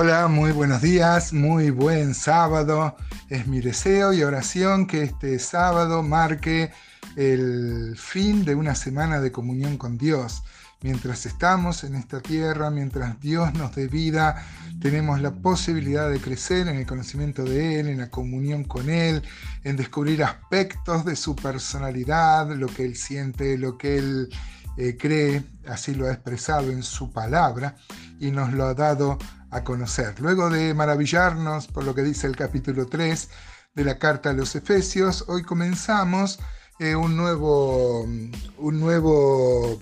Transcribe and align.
Hola, 0.00 0.28
muy 0.28 0.52
buenos 0.52 0.80
días, 0.80 1.32
muy 1.32 1.70
buen 1.70 2.14
sábado. 2.14 2.94
Es 3.28 3.48
mi 3.48 3.60
deseo 3.60 4.12
y 4.12 4.22
oración 4.22 4.86
que 4.86 5.02
este 5.02 5.40
sábado 5.40 6.04
marque 6.04 6.70
el 7.16 7.96
fin 7.98 8.44
de 8.44 8.54
una 8.54 8.76
semana 8.76 9.20
de 9.20 9.32
comunión 9.32 9.76
con 9.76 9.98
Dios. 9.98 10.44
Mientras 10.82 11.26
estamos 11.26 11.82
en 11.82 11.96
esta 11.96 12.20
tierra, 12.20 12.70
mientras 12.70 13.18
Dios 13.18 13.52
nos 13.54 13.74
dé 13.74 13.88
vida, 13.88 14.46
tenemos 14.80 15.20
la 15.20 15.32
posibilidad 15.32 16.08
de 16.08 16.20
crecer 16.20 16.68
en 16.68 16.76
el 16.76 16.86
conocimiento 16.86 17.42
de 17.42 17.80
Él, 17.80 17.88
en 17.88 17.98
la 17.98 18.08
comunión 18.08 18.62
con 18.62 18.90
Él, 18.90 19.24
en 19.64 19.76
descubrir 19.76 20.22
aspectos 20.22 21.04
de 21.04 21.16
su 21.16 21.34
personalidad, 21.34 22.48
lo 22.54 22.68
que 22.68 22.84
Él 22.84 22.94
siente, 22.94 23.58
lo 23.58 23.76
que 23.76 23.98
Él 23.98 24.28
eh, 24.76 24.96
cree, 24.96 25.42
así 25.66 25.92
lo 25.92 26.06
ha 26.06 26.12
expresado 26.12 26.70
en 26.70 26.84
su 26.84 27.10
palabra 27.10 27.74
y 28.20 28.30
nos 28.30 28.52
lo 28.52 28.64
ha 28.64 28.74
dado 28.74 29.18
a 29.50 29.64
conocer. 29.64 30.20
Luego 30.20 30.50
de 30.50 30.74
maravillarnos 30.74 31.66
por 31.68 31.84
lo 31.84 31.94
que 31.94 32.02
dice 32.02 32.26
el 32.26 32.36
capítulo 32.36 32.86
3 32.86 33.28
de 33.74 33.84
la 33.84 33.98
carta 33.98 34.30
a 34.30 34.32
los 34.32 34.54
Efesios, 34.54 35.24
hoy 35.28 35.42
comenzamos 35.42 36.38
eh, 36.78 36.94
un 36.94 37.16
nuevo, 37.16 38.02
un 38.02 38.80
nuevo, 38.80 39.80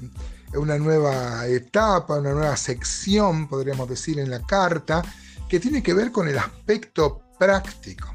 una 0.54 0.78
nueva 0.78 1.46
etapa, 1.46 2.18
una 2.18 2.32
nueva 2.32 2.56
sección, 2.56 3.48
podríamos 3.48 3.88
decir, 3.88 4.18
en 4.18 4.30
la 4.30 4.40
carta, 4.42 5.02
que 5.48 5.60
tiene 5.60 5.82
que 5.82 5.94
ver 5.94 6.10
con 6.10 6.28
el 6.28 6.38
aspecto 6.38 7.22
práctico. 7.38 8.14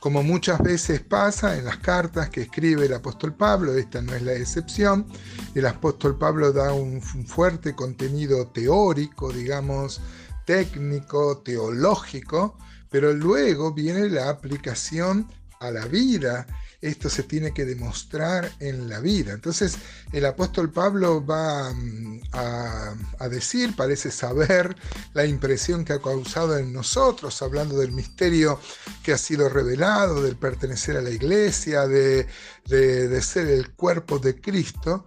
Como 0.00 0.22
muchas 0.22 0.60
veces 0.60 1.00
pasa 1.00 1.56
en 1.56 1.64
las 1.64 1.78
cartas 1.78 2.30
que 2.30 2.42
escribe 2.42 2.86
el 2.86 2.94
apóstol 2.94 3.34
Pablo, 3.34 3.74
esta 3.74 4.00
no 4.00 4.14
es 4.14 4.22
la 4.22 4.32
excepción, 4.32 5.06
el 5.54 5.66
apóstol 5.66 6.16
Pablo 6.16 6.52
da 6.52 6.72
un 6.72 7.02
fuerte 7.02 7.74
contenido 7.74 8.46
teórico, 8.48 9.32
digamos, 9.32 10.00
técnico, 10.48 11.42
teológico, 11.44 12.56
pero 12.88 13.12
luego 13.12 13.74
viene 13.74 14.08
la 14.08 14.30
aplicación 14.30 15.28
a 15.60 15.70
la 15.70 15.84
vida 15.84 16.46
esto 16.80 17.10
se 17.10 17.24
tiene 17.24 17.52
que 17.52 17.64
demostrar 17.64 18.52
en 18.60 18.88
la 18.88 19.00
vida. 19.00 19.32
Entonces 19.32 19.76
el 20.12 20.24
apóstol 20.26 20.70
Pablo 20.70 21.24
va 21.24 21.72
mm, 21.72 22.20
a, 22.32 23.28
decir, 23.28 23.74
parece 23.74 24.10
saber 24.10 24.76
la 25.12 25.26
impresión 25.26 25.84
que 25.84 25.94
ha 25.94 26.00
causado 26.00 26.56
en 26.56 26.72
nosotros, 26.72 27.42
hablando 27.42 27.78
del 27.78 27.92
misterio 27.92 28.60
que 29.02 29.12
ha 29.12 29.18
sido 29.18 29.48
revelado, 29.48 30.22
del 30.22 30.36
pertenecer 30.36 30.96
a 30.96 31.02
la 31.02 31.10
iglesia, 31.10 31.88
de, 31.88 32.26
de 32.66 33.22
ser 33.22 33.48
el 33.48 33.72
cuerpo 33.72 34.18
de 34.18 34.40
Cristo 34.40 35.06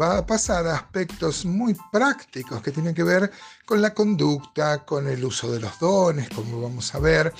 va 0.00 0.18
a 0.18 0.26
pasar 0.26 0.66
a 0.66 0.74
aspectos 0.76 1.44
muy 1.44 1.76
prácticos 1.90 2.62
que 2.62 2.70
tienen 2.70 2.94
que 2.94 3.02
ver 3.02 3.30
con 3.64 3.82
la 3.82 3.94
conducta, 3.94 4.84
con 4.84 5.08
el 5.08 5.24
uso 5.24 5.50
de 5.50 5.60
los 5.60 5.78
dones, 5.78 6.28
como 6.30 6.60
vamos 6.62 6.94
a 6.94 6.98
ver. 6.98 7.32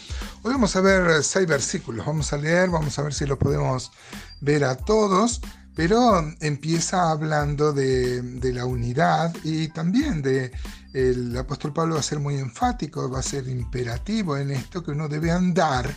Hoy 0.43 0.53
vamos 0.53 0.75
a 0.77 0.81
ver 0.81 1.23
seis 1.23 1.47
versículos, 1.47 2.07
vamos 2.07 2.33
a 2.33 2.37
leer, 2.37 2.71
vamos 2.71 2.99
a 2.99 3.03
ver 3.03 3.15
si 3.15 3.27
los 3.27 3.39
podemos 3.39 3.91
ver 4.41 4.65
a 4.65 4.77
todos, 4.77 5.41
pero 5.75 6.25
empieza 6.41 7.11
hablando 7.11 7.73
de, 7.73 8.23
la 8.53 8.65
unidad 8.65 9.35
y 9.45 9.69
también 9.69 10.23
de 10.23 10.51
el 10.93 11.37
apóstol 11.37 11.73
Pablo 11.73 11.95
va 11.95 12.01
a 12.01 12.03
ser 12.03 12.19
muy 12.19 12.37
enfático, 12.37 13.09
va 13.09 13.21
a 13.21 13.23
ser 13.23 13.47
imperativo 13.47 14.37
en 14.37 14.51
esto 14.51 14.83
que 14.83 14.91
uno 14.91 15.09
debe 15.09 15.31
andar 15.31 15.97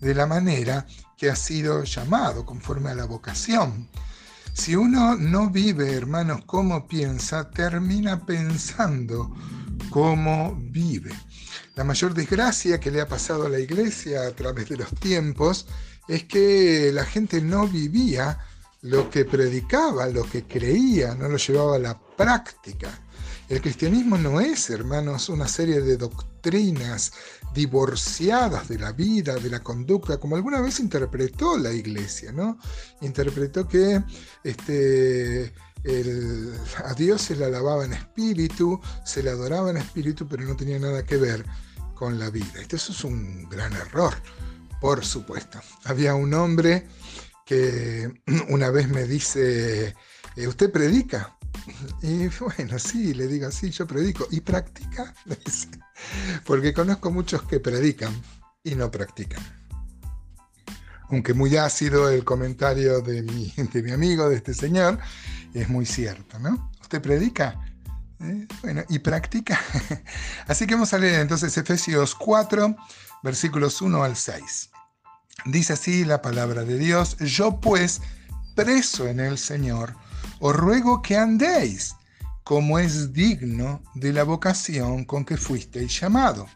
de 0.00 0.14
la 0.14 0.26
manera 0.26 0.86
que 1.16 1.28
ha 1.28 1.36
sido 1.36 1.84
llamado, 1.84 2.46
conforme 2.46 2.90
a 2.90 2.94
la 2.94 3.04
vocación. 3.04 3.88
Si 4.58 4.74
uno 4.74 5.14
no 5.14 5.50
vive, 5.50 5.94
hermanos, 5.94 6.44
como 6.44 6.88
piensa, 6.88 7.48
termina 7.48 8.26
pensando 8.26 9.32
cómo 9.88 10.58
vive. 10.60 11.12
La 11.76 11.84
mayor 11.84 12.12
desgracia 12.12 12.80
que 12.80 12.90
le 12.90 13.00
ha 13.00 13.06
pasado 13.06 13.46
a 13.46 13.48
la 13.48 13.60
iglesia 13.60 14.26
a 14.26 14.32
través 14.32 14.68
de 14.68 14.78
los 14.78 14.90
tiempos 14.96 15.68
es 16.08 16.24
que 16.24 16.90
la 16.92 17.04
gente 17.04 17.40
no 17.40 17.68
vivía 17.68 18.40
lo 18.82 19.08
que 19.08 19.24
predicaba, 19.24 20.08
lo 20.08 20.24
que 20.24 20.42
creía, 20.42 21.14
no 21.14 21.28
lo 21.28 21.36
llevaba 21.36 21.76
a 21.76 21.78
la 21.78 21.98
práctica. 22.16 22.90
El 23.48 23.62
cristianismo 23.62 24.18
no 24.18 24.40
es, 24.40 24.68
hermanos, 24.68 25.30
una 25.30 25.48
serie 25.48 25.80
de 25.80 25.96
doctrinas 25.96 27.12
divorciadas 27.54 28.68
de 28.68 28.78
la 28.78 28.92
vida, 28.92 29.36
de 29.36 29.48
la 29.48 29.60
conducta, 29.60 30.18
como 30.18 30.36
alguna 30.36 30.60
vez 30.60 30.80
interpretó 30.80 31.56
la 31.56 31.72
iglesia, 31.72 32.30
¿no? 32.30 32.58
Interpretó 33.00 33.66
que 33.66 34.04
este, 34.44 35.54
a 36.84 36.92
Dios 36.92 37.22
se 37.22 37.36
le 37.36 37.46
alababa 37.46 37.86
en 37.86 37.94
espíritu, 37.94 38.80
se 39.02 39.22
le 39.22 39.30
adoraba 39.30 39.70
en 39.70 39.78
espíritu, 39.78 40.28
pero 40.28 40.44
no 40.44 40.54
tenía 40.54 40.78
nada 40.78 41.06
que 41.06 41.16
ver 41.16 41.46
con 41.94 42.18
la 42.18 42.28
vida. 42.28 42.60
Esto 42.60 42.76
es 42.76 43.02
un 43.02 43.48
gran 43.48 43.72
error, 43.72 44.12
por 44.78 45.06
supuesto. 45.06 45.58
Había 45.84 46.14
un 46.14 46.34
hombre 46.34 46.86
que 47.46 48.22
una 48.50 48.68
vez 48.68 48.90
me 48.90 49.04
dice, 49.04 49.94
eh, 50.36 50.46
¿usted 50.46 50.70
predica? 50.70 51.37
Y 52.02 52.28
bueno, 52.40 52.78
sí, 52.78 53.14
le 53.14 53.26
digo, 53.26 53.50
sí, 53.50 53.70
yo 53.70 53.86
predico. 53.86 54.26
¿Y 54.30 54.40
practica? 54.40 55.14
Porque 56.44 56.72
conozco 56.72 57.10
muchos 57.10 57.42
que 57.42 57.60
predican 57.60 58.12
y 58.62 58.74
no 58.74 58.90
practican. 58.90 59.42
Aunque 61.10 61.32
muy 61.34 61.56
ácido 61.56 62.10
el 62.10 62.24
comentario 62.24 63.00
de 63.00 63.22
mi, 63.22 63.52
de 63.72 63.82
mi 63.82 63.92
amigo, 63.92 64.28
de 64.28 64.36
este 64.36 64.54
señor, 64.54 64.98
es 65.54 65.68
muy 65.68 65.86
cierto, 65.86 66.38
¿no? 66.38 66.70
¿Usted 66.80 67.00
predica? 67.00 67.60
¿Eh? 68.20 68.46
Bueno, 68.62 68.82
¿y 68.88 68.98
practica? 68.98 69.60
Así 70.46 70.66
que 70.66 70.74
vamos 70.74 70.92
a 70.92 70.98
leer 70.98 71.20
entonces 71.20 71.56
Efesios 71.56 72.14
4, 72.14 72.76
versículos 73.22 73.80
1 73.80 74.02
al 74.02 74.16
6. 74.16 74.70
Dice 75.46 75.72
así 75.74 76.04
la 76.04 76.20
palabra 76.20 76.64
de 76.64 76.76
Dios, 76.78 77.16
yo 77.18 77.60
pues, 77.60 78.00
preso 78.56 79.06
en 79.06 79.20
el 79.20 79.38
Señor, 79.38 79.94
os 80.40 80.54
ruego 80.54 81.02
que 81.02 81.16
andéis 81.16 81.94
como 82.48 82.78
es 82.78 83.12
digno 83.12 83.82
de 83.94 84.10
la 84.10 84.24
vocación 84.24 85.04
con 85.04 85.24
que 85.24 85.36
fuisteis 85.36 86.00
llamado. 86.00 86.46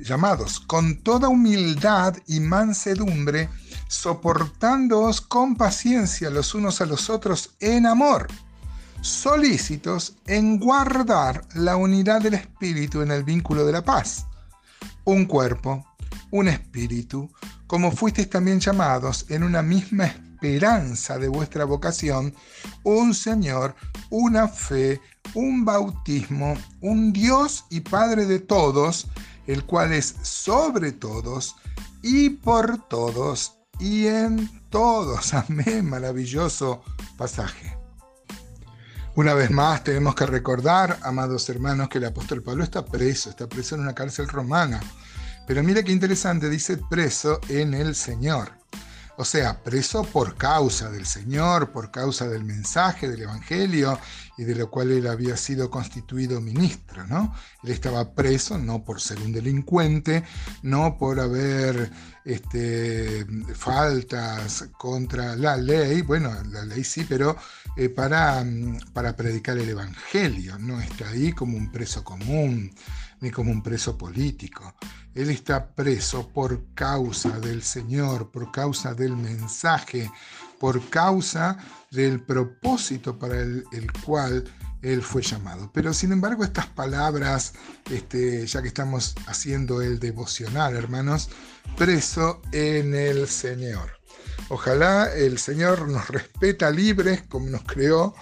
llamados, 0.00 0.60
con 0.60 1.02
toda 1.02 1.28
humildad 1.28 2.16
y 2.26 2.40
mansedumbre, 2.40 3.50
soportándoos 3.88 5.20
con 5.20 5.56
paciencia 5.56 6.30
los 6.30 6.54
unos 6.54 6.80
a 6.80 6.86
los 6.86 7.10
otros 7.10 7.56
en 7.60 7.84
amor, 7.84 8.28
solícitos 9.00 10.16
en 10.26 10.58
guardar 10.58 11.44
la 11.54 11.76
unidad 11.76 12.22
del 12.22 12.34
Espíritu 12.34 13.02
en 13.02 13.10
el 13.10 13.24
vínculo 13.24 13.66
de 13.66 13.72
la 13.72 13.84
paz. 13.84 14.24
Un 15.04 15.26
cuerpo, 15.26 15.84
un 16.30 16.48
espíritu, 16.48 17.30
como 17.66 17.90
fuisteis 17.90 18.30
también 18.30 18.60
llamados 18.60 19.26
en 19.28 19.42
una 19.42 19.62
misma 19.62 20.14
esperanza 20.38 21.18
de 21.18 21.26
vuestra 21.26 21.64
vocación, 21.64 22.32
un 22.84 23.12
Señor, 23.12 23.74
una 24.08 24.46
fe, 24.46 25.00
un 25.34 25.64
bautismo, 25.64 26.56
un 26.80 27.12
Dios 27.12 27.64
y 27.70 27.80
Padre 27.80 28.24
de 28.24 28.38
todos, 28.38 29.08
el 29.48 29.64
cual 29.64 29.92
es 29.92 30.14
sobre 30.22 30.92
todos 30.92 31.56
y 32.02 32.30
por 32.30 32.86
todos 32.88 33.58
y 33.80 34.06
en 34.06 34.48
todos. 34.70 35.34
Amén, 35.48 35.84
maravilloso 35.86 36.84
pasaje. 37.16 37.76
Una 39.16 39.34
vez 39.34 39.50
más 39.50 39.82
tenemos 39.82 40.14
que 40.14 40.26
recordar, 40.26 41.00
amados 41.02 41.48
hermanos, 41.48 41.88
que 41.88 41.98
el 41.98 42.04
apóstol 42.04 42.44
Pablo 42.44 42.62
está 42.62 42.84
preso, 42.84 43.30
está 43.30 43.48
preso 43.48 43.74
en 43.74 43.80
una 43.80 43.94
cárcel 43.94 44.28
romana. 44.28 44.80
Pero 45.48 45.64
mira 45.64 45.82
qué 45.82 45.90
interesante, 45.90 46.48
dice 46.48 46.78
preso 46.88 47.40
en 47.48 47.74
el 47.74 47.96
Señor. 47.96 48.52
O 49.20 49.24
sea, 49.24 49.64
preso 49.64 50.04
por 50.04 50.36
causa 50.36 50.90
del 50.90 51.04
Señor, 51.04 51.72
por 51.72 51.90
causa 51.90 52.28
del 52.28 52.44
mensaje 52.44 53.08
del 53.08 53.22
Evangelio 53.22 53.98
y 54.38 54.44
de 54.44 54.54
lo 54.54 54.70
cual 54.70 54.92
él 54.92 55.08
había 55.08 55.36
sido 55.36 55.68
constituido 55.68 56.40
ministro, 56.40 57.04
¿no? 57.06 57.34
Él 57.64 57.72
estaba 57.72 58.14
preso 58.14 58.56
no 58.56 58.84
por 58.84 59.00
ser 59.00 59.20
un 59.20 59.32
delincuente, 59.32 60.22
no 60.62 60.96
por 60.96 61.18
haber 61.18 61.90
este, 62.24 63.26
faltas 63.54 64.68
contra 64.78 65.34
la 65.34 65.56
ley, 65.56 66.02
bueno, 66.02 66.32
la 66.50 66.64
ley 66.64 66.84
sí, 66.84 67.04
pero 67.08 67.36
eh, 67.76 67.88
para, 67.88 68.46
para 68.92 69.16
predicar 69.16 69.58
el 69.58 69.68
Evangelio, 69.68 70.56
no 70.58 70.80
está 70.80 71.08
ahí 71.08 71.32
como 71.32 71.56
un 71.56 71.72
preso 71.72 72.04
común 72.04 72.72
ni 73.20 73.32
como 73.32 73.50
un 73.50 73.62
preso 73.62 73.98
político. 73.98 74.74
Él 75.14 75.30
está 75.30 75.74
preso 75.74 76.28
por 76.28 76.74
causa 76.74 77.40
del 77.40 77.62
Señor, 77.62 78.30
por 78.30 78.52
causa 78.52 78.94
del 78.94 79.16
mensaje, 79.16 80.08
por 80.58 80.88
causa 80.90 81.58
del 81.90 82.20
propósito 82.20 83.18
para 83.18 83.40
el, 83.40 83.64
cual 84.04 84.44
él 84.82 85.02
fue 85.02 85.22
llamado. 85.22 85.70
Pero 85.72 85.92
sin 85.92 86.12
embargo, 86.12 86.44
estas 86.44 86.66
palabras, 86.66 87.54
este, 87.90 88.46
ya 88.46 88.62
que 88.62 88.68
estamos 88.68 89.14
haciendo 89.26 89.82
el 89.82 89.98
devocional, 89.98 90.76
hermanos, 90.76 91.30
preso 91.76 92.42
en 92.52 92.94
el 92.94 93.28
Señor. 93.28 93.98
Ojalá 94.50 95.12
el 95.12 95.38
Señor 95.38 95.88
nos 95.88 96.08
respeta 96.08 96.70
libres 96.70 97.22
como 97.28 97.48
nos 97.48 97.62
creó 97.64 98.14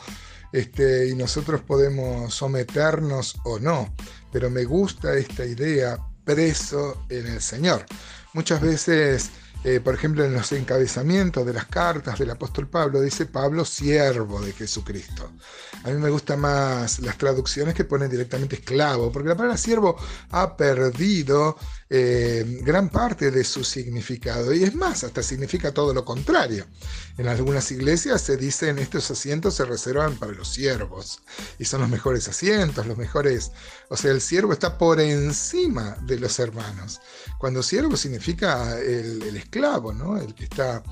este, 0.52 1.08
y 1.08 1.14
nosotros 1.14 1.60
podemos 1.60 2.34
someternos 2.34 3.36
o 3.44 3.58
no. 3.58 3.94
pero 4.32 4.50
me 4.50 4.64
gusta 4.64 5.14
esta 5.14 5.44
idea 5.44 5.98
preso 6.24 7.04
en 7.08 7.26
el 7.26 7.40
Señor. 7.40 7.86
Muchas 8.34 8.60
veces 8.60 9.30
eh, 9.68 9.80
por 9.80 9.94
ejemplo, 9.94 10.24
en 10.24 10.32
los 10.32 10.52
encabezamientos 10.52 11.44
de 11.44 11.52
las 11.52 11.66
cartas 11.66 12.20
del 12.20 12.30
apóstol 12.30 12.68
Pablo, 12.68 13.00
dice 13.00 13.26
Pablo, 13.26 13.64
siervo 13.64 14.40
de 14.40 14.52
Jesucristo. 14.52 15.32
A 15.82 15.88
mí 15.88 15.98
me 15.98 16.08
gustan 16.08 16.38
más 16.38 17.00
las 17.00 17.18
traducciones 17.18 17.74
que 17.74 17.82
ponen 17.82 18.08
directamente 18.08 18.54
esclavo, 18.54 19.10
porque 19.10 19.28
la 19.28 19.34
palabra 19.34 19.56
siervo 19.56 19.96
ha 20.30 20.56
perdido 20.56 21.56
eh, 21.88 22.44
gran 22.62 22.88
parte 22.88 23.30
de 23.30 23.44
su 23.44 23.62
significado. 23.62 24.52
Y 24.52 24.64
es 24.64 24.74
más, 24.74 25.04
hasta 25.04 25.22
significa 25.22 25.72
todo 25.72 25.94
lo 25.94 26.04
contrario. 26.04 26.66
En 27.16 27.28
algunas 27.28 27.70
iglesias 27.70 28.22
se 28.22 28.36
dicen 28.36 28.78
estos 28.80 29.08
asientos 29.10 29.54
se 29.54 29.64
reservan 29.64 30.16
para 30.16 30.32
los 30.32 30.48
siervos. 30.48 31.22
Y 31.58 31.64
son 31.64 31.82
los 31.82 31.90
mejores 31.90 32.26
asientos, 32.28 32.86
los 32.86 32.98
mejores... 32.98 33.52
O 33.88 33.96
sea, 33.96 34.10
el 34.10 34.20
siervo 34.20 34.52
está 34.52 34.78
por 34.78 35.00
encima 35.00 35.96
de 36.02 36.18
los 36.18 36.38
hermanos. 36.40 37.00
Cuando 37.38 37.62
siervo 37.62 37.96
significa 37.96 38.80
el, 38.80 39.36
esclavo, 39.36 39.92
¿no? 39.92 40.18
El 40.18 40.34
que 40.34 40.44
está... 40.44 40.82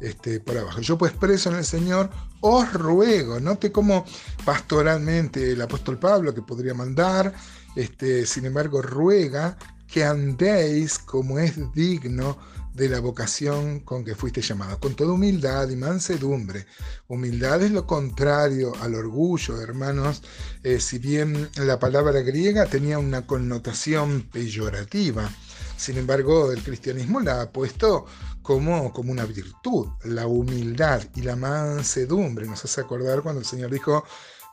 Este, 0.00 0.40
por 0.40 0.58
abajo. 0.58 0.80
Yo 0.80 0.98
pues 0.98 1.12
preso 1.12 1.48
en 1.48 1.58
el 1.58 1.64
Señor, 1.64 2.10
os 2.40 2.72
ruego, 2.72 3.38
note 3.38 3.70
cómo 3.70 4.04
pastoralmente 4.44 5.52
el 5.52 5.62
apóstol 5.62 5.96
Pablo, 5.96 6.34
que 6.34 6.42
podría 6.42 6.74
mandar, 6.74 7.32
este, 7.76 8.26
sin 8.26 8.46
embargo 8.46 8.82
ruega 8.82 9.56
que 9.92 10.04
andéis 10.04 10.98
como 10.98 11.38
es 11.38 11.72
digno 11.74 12.38
de 12.72 12.88
la 12.88 13.00
vocación 13.00 13.80
con 13.80 14.02
que 14.04 14.14
fuiste 14.14 14.40
llamado, 14.40 14.80
con 14.80 14.94
toda 14.94 15.12
humildad 15.12 15.68
y 15.68 15.76
mansedumbre. 15.76 16.66
Humildad 17.08 17.62
es 17.62 17.72
lo 17.72 17.86
contrario 17.86 18.72
al 18.80 18.94
orgullo, 18.94 19.60
hermanos, 19.60 20.22
eh, 20.62 20.80
si 20.80 20.98
bien 20.98 21.50
la 21.56 21.78
palabra 21.78 22.22
griega 22.22 22.64
tenía 22.64 22.98
una 22.98 23.26
connotación 23.26 24.22
peyorativa, 24.32 25.30
sin 25.76 25.98
embargo 25.98 26.50
el 26.52 26.62
cristianismo 26.62 27.20
la 27.20 27.42
ha 27.42 27.52
puesto 27.52 28.06
como, 28.40 28.94
como 28.94 29.12
una 29.12 29.26
virtud, 29.26 29.88
la 30.04 30.26
humildad 30.26 31.02
y 31.14 31.20
la 31.20 31.36
mansedumbre. 31.36 32.46
Nos 32.46 32.64
hace 32.64 32.80
acordar 32.80 33.20
cuando 33.20 33.40
el 33.40 33.46
Señor 33.46 33.70
dijo 33.70 34.04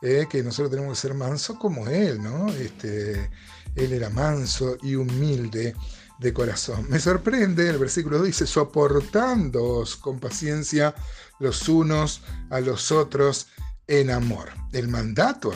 eh, 0.02 0.26
que 0.28 0.42
nosotros 0.42 0.70
tenemos 0.70 0.98
que 0.98 1.08
ser 1.08 1.14
mansos 1.14 1.56
como 1.58 1.88
Él, 1.88 2.22
¿no? 2.22 2.50
Este, 2.50 3.30
él 3.74 3.92
era 3.92 4.10
manso 4.10 4.76
y 4.82 4.94
humilde 4.94 5.74
de 6.18 6.32
corazón. 6.32 6.86
Me 6.88 6.98
sorprende, 7.00 7.68
el 7.68 7.78
versículo 7.78 8.22
dice, 8.22 8.46
soportándoos 8.46 9.96
con 9.96 10.20
paciencia 10.20 10.94
los 11.38 11.68
unos 11.68 12.22
a 12.50 12.60
los 12.60 12.92
otros 12.92 13.48
en 13.86 14.10
amor. 14.10 14.50
El 14.72 14.88
mandato, 14.88 15.52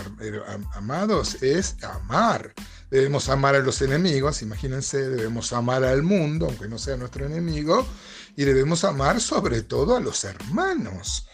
amados, 0.73 1.43
es 1.43 1.77
amar. 1.85 2.55
Debemos 2.91 3.29
amar 3.29 3.55
a 3.55 3.61
los 3.61 3.81
enemigos, 3.83 4.43
imagínense, 4.43 5.09
debemos 5.09 5.53
amar 5.53 5.85
al 5.85 6.03
mundo, 6.03 6.47
aunque 6.47 6.69
no 6.69 6.79
sea 6.79 6.97
nuestro 6.97 7.27
enemigo, 7.27 7.87
y 8.35 8.45
debemos 8.45 8.85
amar 8.85 9.21
sobre 9.21 9.63
todo 9.63 9.97
a 9.97 10.01
los 10.01 10.25
hermanos. 10.25 11.29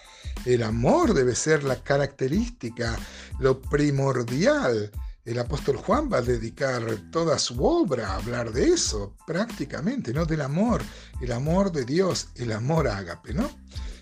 El 0.44 0.62
amor 0.62 1.14
debe 1.14 1.34
ser 1.34 1.64
la 1.64 1.82
característica, 1.82 2.98
lo 3.38 3.60
primordial 3.60 4.90
el 5.30 5.38
apóstol 5.38 5.76
Juan 5.76 6.10
va 6.12 6.18
a 6.18 6.22
dedicar 6.22 6.82
toda 7.12 7.38
su 7.38 7.64
obra 7.64 8.08
a 8.08 8.16
hablar 8.16 8.52
de 8.52 8.68
eso, 8.70 9.14
prácticamente, 9.26 10.12
¿no? 10.12 10.26
Del 10.26 10.40
amor, 10.40 10.82
el 11.20 11.30
amor 11.30 11.70
de 11.70 11.84
Dios, 11.84 12.30
el 12.34 12.50
amor 12.50 12.88
ágape, 12.88 13.32
¿no? 13.32 13.48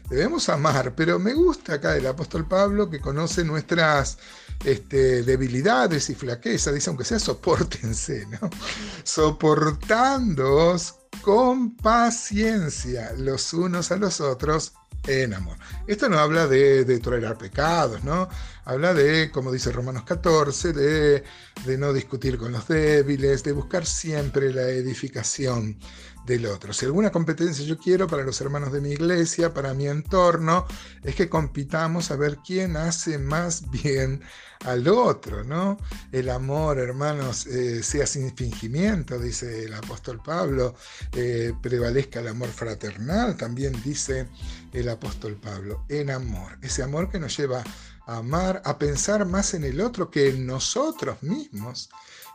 Debemos 0.09 0.49
amar, 0.49 0.95
pero 0.95 1.19
me 1.19 1.35
gusta 1.35 1.75
acá 1.75 1.95
el 1.95 2.07
apóstol 2.07 2.49
Pablo 2.49 2.89
que 2.89 2.99
conoce 2.99 3.45
nuestras 3.45 4.17
este, 4.65 5.23
debilidades 5.23 6.09
y 6.09 6.15
flaquezas, 6.15 6.75
dice, 6.75 6.89
aunque 6.89 7.05
sea, 7.05 7.19
soportense, 7.19 8.27
¿no? 8.27 8.49
Soportándoos 9.05 10.95
con 11.21 11.77
paciencia 11.77 13.13
los 13.19 13.53
unos 13.53 13.93
a 13.93 13.97
los 13.97 14.23
otros 14.23 14.73
en 15.07 15.35
amor. 15.35 15.59
Esto 15.87 16.09
no 16.09 16.19
habla 16.19 16.47
de, 16.47 16.85
de, 16.85 16.99
tolerar 16.99 17.37
pecados, 17.37 18.03
¿no? 18.03 18.29
Habla 18.69 18.93
de, 18.93 19.31
como 19.31 19.51
dice 19.51 19.73
Romanos 19.73 20.03
14, 20.03 20.75
de, 20.75 21.25
de, 21.65 21.79
no 21.79 21.95
discutir 21.95 22.37
con 22.37 22.53
los 22.53 22.69
débiles, 22.69 23.43
de 23.43 23.53
buscar 23.53 23.87
siempre 23.87 24.53
la 24.53 24.69
edificación 24.69 25.79
del 26.27 26.45
otro. 26.45 26.75
Si 26.75 26.85
alguna 26.85 27.11
competencia 27.11 27.65
yo 27.65 27.79
quiero 27.79 28.07
para 28.07 28.25
los 28.25 28.39
hermanos 28.43 28.71
de 28.71 28.83
mi 28.83 28.91
iglesia, 28.91 29.55
para 29.55 29.73
mi 29.73 29.89
entorno, 29.89 30.67
es 31.03 31.15
que 31.15 31.31
compitamos 31.31 32.11
a 32.11 32.17
ver 32.17 32.41
quién 32.47 32.77
hace 32.77 33.19
más 33.19 33.71
bien 33.83 34.21
al 34.67 34.87
otro, 34.87 35.45
¿no? 35.45 35.79
El 36.13 36.29
amor, 36.29 36.79
hermanos, 36.79 37.47
eh, 37.47 37.83
sea 37.83 38.07
sin 38.07 38.37
fingimiento, 38.37 39.19
dice 39.19 39.65
el 39.65 39.73
apóstol 39.73 40.21
Pablo, 40.23 40.75
eh, 41.13 41.55
prevalezca 41.63 42.21
el 42.21 42.29
amor 42.29 42.49
fraternal, 42.51 43.35
también 43.39 43.73
dice 43.83 44.29
el 44.75 44.91
apóstol 44.91 45.37
Pablo, 45.37 45.87
en 45.89 46.11
amor, 46.11 46.59
ese 46.61 46.83
amor 46.83 47.09
que 47.11 47.19
nos 47.19 47.35
lleva 47.35 47.65
a 48.09 48.17
amar, 48.17 48.63
a 48.65 48.79
pensar 48.79 49.27
más 49.27 49.55
en 49.55 49.65
el 49.65 49.81
otro 49.81 50.11
que 50.11 50.31
en 50.31 50.47
nosotros 50.47 51.23
mismos, 51.23 51.91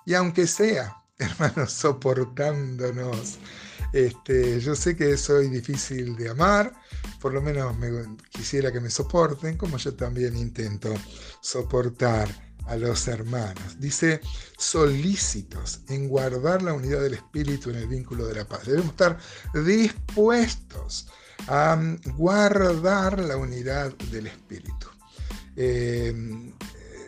y 0.05 0.13
aunque 0.13 0.47
sea, 0.47 0.97
hermanos, 1.17 1.73
soportándonos 1.73 3.39
este, 3.91 4.59
yo 4.59 4.75
sé 4.75 4.95
que 4.95 5.17
soy 5.17 5.49
difícil 5.49 6.15
de 6.15 6.29
amar, 6.29 6.73
por 7.19 7.33
lo 7.33 7.41
menos 7.41 7.77
me, 7.77 7.89
quisiera 8.29 8.71
que 8.71 8.79
me 8.79 8.89
soporten, 8.89 9.57
como 9.57 9.77
yo 9.77 9.93
también 9.93 10.37
intento 10.37 10.93
soportar 11.41 12.27
a 12.65 12.75
los 12.75 13.07
hermanos. 13.07 13.79
Dice, 13.79 14.21
solícitos 14.57 15.81
en 15.89 16.07
guardar 16.07 16.61
la 16.61 16.73
unidad 16.73 17.01
del 17.01 17.15
espíritu 17.15 17.71
en 17.71 17.77
el 17.77 17.87
vínculo 17.87 18.27
de 18.27 18.35
la 18.35 18.45
paz. 18.45 18.65
Debemos 18.65 18.91
estar 18.91 19.17
dispuestos 19.53 21.07
a 21.47 21.79
guardar 22.15 23.19
la 23.19 23.37
unidad 23.37 23.93
del 24.11 24.27
espíritu. 24.27 24.92
Eh, 25.55 26.13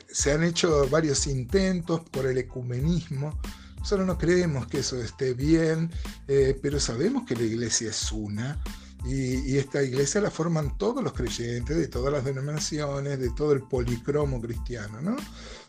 se 0.07 0.31
han 0.31 0.43
hecho 0.43 0.87
varios 0.89 1.27
intentos 1.27 2.01
por 2.09 2.25
el 2.25 2.37
ecumenismo 2.37 3.39
Solo 3.85 4.03
no 4.03 4.17
creemos 4.17 4.65
que 4.65 4.79
eso 4.79 4.99
esté 4.99 5.35
bien, 5.35 5.91
eh, 6.27 6.59
pero 6.59 6.79
sabemos 6.79 7.23
que 7.23 7.35
la 7.35 7.43
iglesia 7.43 7.91
es 7.91 8.11
una 8.11 8.59
y, 9.05 9.57
esta 9.57 9.83
iglesia 9.83 10.21
la 10.21 10.31
forman 10.31 10.75
todos 10.79 11.03
los 11.03 11.13
creyentes 11.13 11.77
de 11.77 11.87
todas 11.87 12.11
las 12.11 12.25
denominaciones, 12.25 13.19
de 13.19 13.29
todo 13.29 13.51
el 13.51 13.61
policromo 13.61 14.41
cristiano. 14.41 15.01
¿no? 15.01 15.15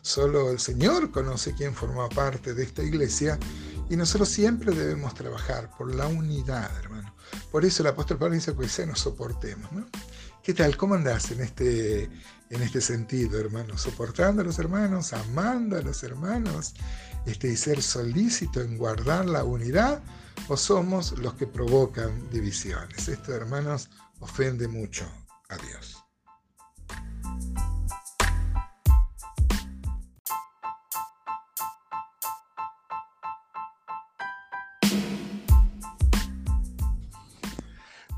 Solo 0.01 0.49
el 0.49 0.57
Señor 0.57 1.11
conoce 1.11 1.53
quién 1.53 1.75
forma 1.75 2.09
parte 2.09 2.55
de 2.55 2.63
esta 2.63 2.81
iglesia 2.81 3.37
y 3.87 3.95
nosotros 3.95 4.29
siempre 4.29 4.73
debemos 4.73 5.13
trabajar 5.13 5.69
por 5.77 5.93
la 5.93 6.07
unidad, 6.07 6.71
hermano. 6.79 7.13
Por 7.51 7.65
eso 7.65 7.83
el 7.83 7.89
apóstol 7.89 8.17
Pablo 8.17 8.33
dice 8.33 8.55
que 8.55 8.67
se 8.67 8.87
nos 8.87 8.99
soportemos. 8.99 9.71
¿no? 9.71 9.85
¿Qué 10.47 10.53
tal? 10.53 10.77
¿Cómo 10.77 10.95
andás 10.95 11.29
en 11.31 11.41
este, 11.41 12.03
en 12.05 12.61
este 12.61 12.79
sentido, 12.79 13.37
hermano? 13.37 13.77
¿Soportando 13.77 14.41
a 14.41 14.45
los 14.45 14.57
hermanos? 14.59 15.11
¿Amando 15.11 15.75
a 15.75 15.81
los 15.81 16.03
hermanos? 16.03 16.73
este, 17.25 17.49
y 17.49 17.57
ser 17.57 17.83
solícito 17.83 18.61
en 18.61 18.77
guardar 18.77 19.25
la 19.25 19.43
unidad 19.43 20.01
o 20.47 20.55
somos 20.55 21.19
los 21.19 21.33
que 21.33 21.47
provocan 21.47 22.29
divisiones. 22.29 23.09
Esto, 23.09 23.35
hermanos, 23.35 23.89
ofende 24.21 24.69
mucho 24.69 25.05
a 25.49 25.57
Dios. 25.57 25.96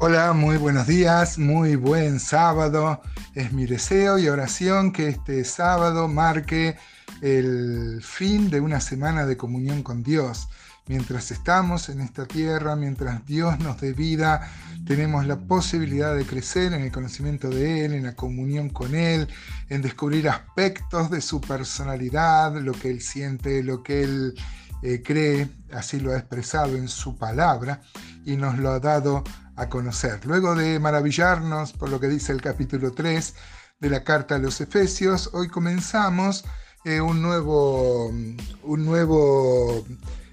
Hola, 0.02 0.32
muy 0.32 0.56
buenos 0.56 0.88
días, 0.88 1.38
muy 1.38 1.76
buen 1.76 2.22
sábado. 2.22 3.02
Es 3.36 3.52
mi 3.52 3.66
deseo 3.66 4.18
y 4.18 4.30
oración 4.30 4.94
que 4.94 5.10
este 5.10 5.44
sábado 5.44 6.08
marque 6.08 6.78
el 7.22 8.00
fin 8.02 8.50
de 8.50 8.62
una 8.62 8.80
semana 8.80 9.26
de 9.26 9.36
comunión 9.36 9.84
con 9.84 10.02
Dios. 10.02 10.48
Mientras 10.88 11.32
estamos 11.32 11.90
en 11.90 12.00
esta 12.00 12.26
tierra, 12.26 12.78
mientras 12.78 13.26
Dios 13.26 13.60
nos 13.60 13.82
dé 13.82 13.92
vida, 13.92 14.50
tenemos 14.88 15.28
la 15.28 15.38
posibilidad 15.38 16.16
de 16.16 16.26
crecer 16.26 16.72
en 16.72 16.84
el 16.84 16.94
conocimiento 16.94 17.50
de 17.50 17.84
Él, 17.84 17.94
en 17.94 18.06
la 18.06 18.16
comunión 18.16 18.70
con 18.70 18.96
Él, 18.96 19.28
en 19.68 19.82
descubrir 19.82 20.30
aspectos 20.30 21.12
de 21.12 21.20
su 21.20 21.42
personalidad, 21.42 22.56
lo 22.62 22.72
que 22.72 22.90
Él 22.90 23.02
siente, 23.02 23.62
lo 23.64 23.84
que 23.84 24.04
Él 24.04 24.34
eh, 24.82 25.02
cree, 25.04 25.50
así 25.74 26.00
lo 26.00 26.14
ha 26.14 26.18
expresado 26.18 26.78
en 26.78 26.88
su 26.88 27.18
palabra 27.18 27.82
y 28.26 28.38
nos 28.38 28.58
lo 28.58 28.70
ha 28.70 28.80
dado 28.80 29.26
a 29.60 29.68
conocer. 29.68 30.26
Luego 30.26 30.56
de 30.56 30.80
maravillarnos 30.80 31.74
por 31.74 31.90
lo 31.90 32.00
que 32.00 32.08
dice 32.08 32.32
el 32.32 32.42
capítulo 32.42 32.94
3 32.94 33.34
de 33.80 33.90
la 33.90 34.04
carta 34.04 34.36
a 34.36 34.40
los 34.40 34.62
Efesios, 34.62 35.30
hoy 35.34 35.50
comenzamos 35.50 36.46
eh, 36.86 37.02
un 37.02 37.22
nuevo, 37.22 38.08
un 38.08 38.86
nuevo, 38.86 39.86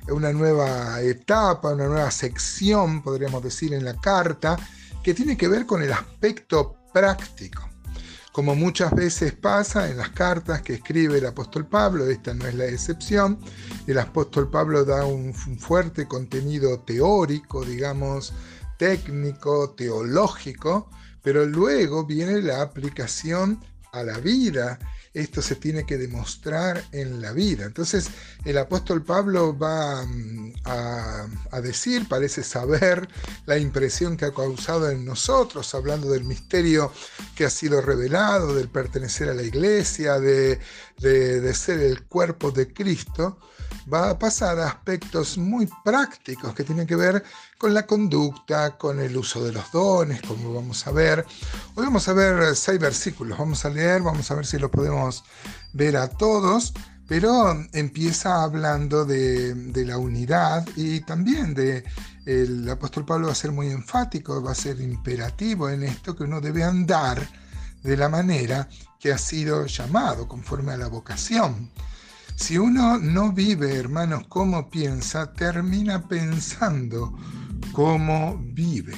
una 0.08 0.32
nueva 0.32 1.00
etapa, 1.00 1.74
una 1.74 1.86
nueva 1.86 2.10
sección, 2.12 3.02
podríamos 3.02 3.42
decir, 3.42 3.74
en 3.74 3.84
la 3.84 3.96
carta, 4.00 4.56
que 5.02 5.12
tiene 5.12 5.36
que 5.36 5.48
ver 5.48 5.66
con 5.66 5.82
el 5.82 5.92
aspecto 5.92 6.76
práctico. 6.94 7.68
Como 8.30 8.54
muchas 8.54 8.94
veces 8.94 9.32
pasa 9.32 9.90
en 9.90 9.96
las 9.96 10.10
cartas 10.10 10.62
que 10.62 10.74
escribe 10.74 11.18
el 11.18 11.26
apóstol 11.26 11.66
Pablo, 11.66 12.06
esta 12.06 12.32
no 12.34 12.46
es 12.46 12.54
la 12.54 12.66
excepción, 12.66 13.40
el 13.86 13.98
apóstol 13.98 14.50
Pablo 14.50 14.84
da 14.84 15.04
un 15.04 15.34
fuerte 15.34 16.06
contenido 16.06 16.78
teórico, 16.80 17.64
digamos, 17.64 18.34
técnico, 18.78 19.70
teológico, 19.70 20.90
pero 21.22 21.44
luego 21.46 22.04
viene 22.04 22.40
la 22.42 22.62
aplicación 22.62 23.60
a 23.92 24.02
la 24.02 24.18
vida 24.18 24.78
esto 25.16 25.40
se 25.40 25.56
tiene 25.56 25.86
que 25.86 25.96
demostrar 25.96 26.84
en 26.92 27.22
la 27.22 27.32
vida. 27.32 27.64
Entonces 27.64 28.08
el 28.44 28.58
apóstol 28.58 29.02
Pablo 29.02 29.56
va 29.56 30.04
mm, 30.04 30.52
a, 30.64 31.60
decir, 31.62 32.06
parece 32.06 32.42
saber 32.42 33.08
la 33.46 33.56
impresión 33.56 34.18
que 34.18 34.26
ha 34.26 34.34
causado 34.34 34.90
en 34.90 35.06
nosotros, 35.06 35.74
hablando 35.74 36.10
del 36.10 36.24
misterio 36.24 36.92
que 37.34 37.46
ha 37.46 37.50
sido 37.50 37.80
revelado, 37.80 38.54
del 38.54 38.68
pertenecer 38.68 39.30
a 39.30 39.34
la 39.34 39.42
iglesia, 39.42 40.20
de, 40.20 40.60
de 40.98 41.54
ser 41.54 41.80
el 41.80 42.04
cuerpo 42.04 42.50
de 42.50 42.72
Cristo 42.72 43.38
va 43.92 44.10
a 44.10 44.18
pasar 44.18 44.58
a 44.58 44.66
aspectos 44.66 45.38
muy 45.38 45.68
prácticos 45.84 46.54
que 46.54 46.64
tienen 46.64 46.86
que 46.86 46.96
ver 46.96 47.22
con 47.58 47.72
la 47.72 47.86
conducta, 47.86 48.76
con 48.76 49.00
el 49.00 49.16
uso 49.16 49.44
de 49.44 49.52
los 49.52 49.70
dones, 49.70 50.20
como 50.22 50.52
vamos 50.52 50.86
a 50.86 50.92
ver. 50.92 51.24
Hoy 51.74 51.84
vamos 51.84 52.08
a 52.08 52.12
ver 52.12 52.56
seis 52.56 52.80
versículos, 52.80 53.38
vamos 53.38 53.64
a 53.64 53.70
leer, 53.70 54.02
vamos 54.02 54.30
a 54.30 54.34
ver 54.34 54.46
si 54.46 54.58
los 54.58 54.70
podemos 54.70 55.24
ver 55.72 55.96
a 55.96 56.08
todos, 56.08 56.72
pero 57.06 57.56
empieza 57.72 58.42
hablando 58.42 59.04
de, 59.04 59.54
la 59.86 59.98
unidad 59.98 60.66
y 60.74 61.00
también 61.00 61.54
de 61.54 61.84
el 62.24 62.68
apóstol 62.68 63.04
Pablo 63.04 63.26
va 63.26 63.32
a 63.32 63.36
ser 63.36 63.52
muy 63.52 63.68
enfático, 63.68 64.42
va 64.42 64.50
a 64.50 64.56
ser 64.56 64.80
imperativo 64.80 65.70
en 65.70 65.84
esto 65.84 66.16
que 66.16 66.24
uno 66.24 66.40
debe 66.40 66.64
andar 66.64 67.45
de 67.86 67.96
la 67.96 68.08
manera 68.08 68.68
que 68.98 69.12
ha 69.12 69.18
sido 69.18 69.66
llamado, 69.66 70.26
conforme 70.26 70.72
a 70.72 70.76
la 70.76 70.88
vocación. 70.88 71.70
Si 72.34 72.58
uno 72.58 72.98
no 72.98 73.32
vive, 73.32 73.76
hermanos, 73.76 74.24
como 74.28 74.68
piensa, 74.68 75.32
termina 75.32 76.06
pensando 76.06 77.16
como 77.72 78.36
vive. 78.38 78.94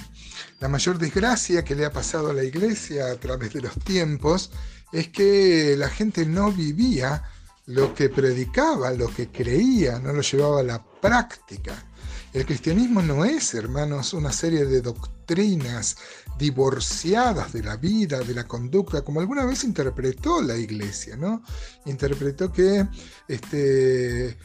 La 0.61 0.69
mayor 0.69 0.99
desgracia 0.99 1.65
que 1.65 1.77
le 1.77 1.85
ha 1.85 1.93
pasado 1.93 2.31
a 2.31 2.35
la 2.35 2.45
iglesia 2.45 3.11
a 3.11 3.17
través 3.17 3.53
de 3.53 3.61
los 3.61 3.79
tiempos 3.79 4.51
es 4.91 5.09
que 5.09 5.77
la 5.77 5.89
gente 5.89 6.25
no 6.25 6.51
vivía 6.51 7.23
lo 7.67 7.95
que 7.95 8.09
predicaba, 8.09 8.91
lo 8.93 9.09
que 9.09 9.29
creía, 9.29 9.99
no 9.99 10.15
lo 10.15 10.23
llevaba 10.23 10.61
a 10.61 10.65
la 10.65 10.83
práctica. 10.83 11.85
El 12.33 12.45
cristianismo 12.45 13.01
no 13.01 13.25
es, 13.25 13.55
hermanos, 13.55 14.13
una 14.13 14.33
serie 14.33 14.67
de 14.67 14.83
doctrinas 14.83 15.97
divorciadas 16.39 17.53
de 17.53 17.63
la 17.63 17.77
vida, 17.77 18.21
de 18.21 18.35
la 18.35 18.47
conducta, 18.47 19.03
como 19.03 19.21
alguna 19.21 19.47
vez 19.47 19.65
interpretó 19.65 20.43
la 20.43 20.57
iglesia, 20.57 21.17
¿no? 21.17 21.43
Interpretó 21.87 22.53
que 22.53 22.87
este, 23.29 24.37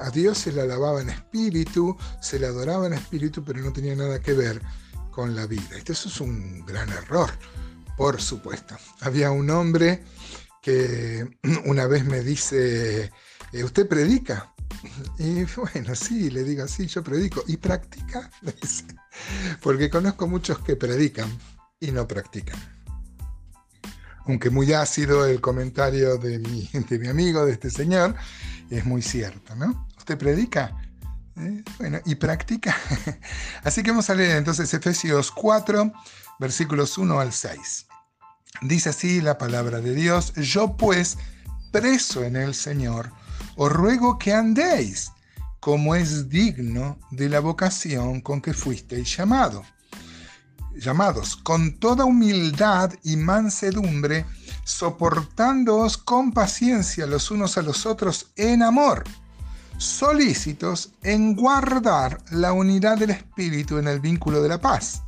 a 0.00 0.10
Dios 0.10 0.38
se 0.38 0.52
le 0.52 0.60
alababa 0.60 1.00
en 1.00 1.08
espíritu, 1.08 1.96
se 2.20 2.38
le 2.38 2.46
adoraba 2.46 2.86
en 2.86 2.92
espíritu, 2.92 3.42
pero 3.42 3.60
no 3.60 3.72
tenía 3.72 3.96
nada 3.96 4.20
que 4.20 4.34
ver 4.34 4.60
con 5.10 5.34
la 5.34 5.46
vida. 5.46 5.76
Esto 5.76 5.92
eso 5.92 6.08
es 6.08 6.20
un 6.20 6.64
gran 6.66 6.90
error, 6.90 7.30
por 7.96 8.20
supuesto. 8.20 8.76
Había 9.00 9.30
un 9.30 9.48
hombre 9.50 10.04
que 10.62 11.38
una 11.64 11.86
vez 11.86 12.04
me 12.04 12.20
dice, 12.20 13.10
eh, 13.52 13.64
¿usted 13.64 13.88
predica? 13.88 14.49
Y 15.18 15.44
bueno, 15.44 15.94
sí, 15.94 16.30
le 16.30 16.44
digo, 16.44 16.66
sí, 16.66 16.86
yo 16.86 17.02
predico. 17.02 17.42
¿Y 17.46 17.56
practica? 17.56 18.30
Porque 19.62 19.90
conozco 19.90 20.26
muchos 20.26 20.58
que 20.60 20.76
predican 20.76 21.30
y 21.78 21.90
no 21.90 22.06
practican. 22.06 22.58
Aunque 24.26 24.50
muy 24.50 24.72
ácido 24.72 25.26
el 25.26 25.40
comentario 25.40 26.16
de 26.18 26.38
mi, 26.38 26.68
de 26.88 26.98
mi 26.98 27.08
amigo, 27.08 27.44
de 27.44 27.52
este 27.52 27.70
señor, 27.70 28.14
es 28.70 28.84
muy 28.84 29.02
cierto, 29.02 29.54
¿no? 29.56 29.88
¿Usted 29.98 30.16
predica? 30.18 30.76
¿Eh? 31.36 31.62
Bueno, 31.78 31.98
¿y 32.04 32.14
practica? 32.16 32.76
Así 33.64 33.82
que 33.82 33.90
vamos 33.90 34.10
a 34.10 34.14
leer 34.14 34.36
entonces 34.36 34.72
Efesios 34.74 35.30
4, 35.30 35.92
versículos 36.38 36.98
1 36.98 37.20
al 37.20 37.32
6. 37.32 37.86
Dice 38.62 38.90
así 38.90 39.20
la 39.20 39.38
palabra 39.38 39.80
de 39.80 39.94
Dios, 39.94 40.34
yo 40.34 40.76
pues, 40.76 41.16
preso 41.72 42.24
en 42.24 42.36
el 42.36 42.54
Señor, 42.54 43.12
os 43.56 43.72
ruego 43.72 44.18
que 44.18 44.32
andéis 44.32 45.12
como 45.60 45.94
es 45.94 46.28
digno 46.30 46.98
de 47.10 47.28
la 47.28 47.40
vocación 47.40 48.22
con 48.22 48.40
que 48.40 48.54
fuisteis 48.54 49.16
llamado. 49.16 49.62
llamados, 50.74 51.36
con 51.36 51.78
toda 51.78 52.06
humildad 52.06 52.92
y 53.02 53.16
mansedumbre, 53.16 54.24
soportándoos 54.64 55.98
con 55.98 56.32
paciencia 56.32 57.06
los 57.06 57.30
unos 57.30 57.58
a 57.58 57.62
los 57.62 57.84
otros 57.84 58.30
en 58.36 58.62
amor, 58.62 59.04
solícitos 59.76 60.92
en 61.02 61.34
guardar 61.34 62.22
la 62.30 62.52
unidad 62.52 62.96
del 62.96 63.10
Espíritu 63.10 63.76
en 63.76 63.88
el 63.88 64.00
vínculo 64.00 64.40
de 64.40 64.48
la 64.48 64.60
paz. 64.60 65.02